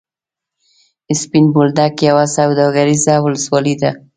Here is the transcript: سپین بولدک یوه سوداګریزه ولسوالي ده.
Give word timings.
سپین 1.21 1.45
بولدک 1.53 1.93
یوه 2.09 2.25
سوداګریزه 2.37 3.13
ولسوالي 3.19 3.75
ده. 3.81 3.91